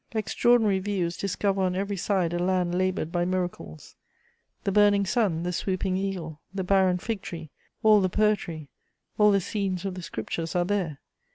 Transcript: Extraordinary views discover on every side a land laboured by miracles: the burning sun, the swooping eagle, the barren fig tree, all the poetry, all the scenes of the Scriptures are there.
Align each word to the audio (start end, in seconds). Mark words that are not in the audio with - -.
Extraordinary 0.15 0.79
views 0.79 1.15
discover 1.15 1.61
on 1.61 1.75
every 1.75 1.95
side 1.95 2.33
a 2.33 2.39
land 2.39 2.73
laboured 2.75 3.11
by 3.11 3.23
miracles: 3.23 3.95
the 4.63 4.71
burning 4.71 5.05
sun, 5.05 5.43
the 5.43 5.53
swooping 5.53 5.95
eagle, 5.95 6.41
the 6.51 6.63
barren 6.63 6.97
fig 6.97 7.21
tree, 7.21 7.51
all 7.83 8.01
the 8.01 8.09
poetry, 8.09 8.71
all 9.19 9.29
the 9.29 9.39
scenes 9.39 9.85
of 9.85 9.93
the 9.93 10.01
Scriptures 10.01 10.55
are 10.55 10.65
there. 10.65 10.99